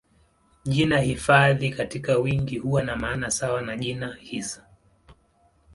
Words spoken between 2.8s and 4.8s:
na maana sawa na jina hisa.